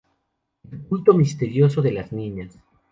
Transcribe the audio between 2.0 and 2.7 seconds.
niñas".